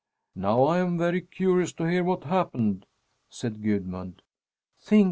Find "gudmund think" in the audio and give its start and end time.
3.61-4.99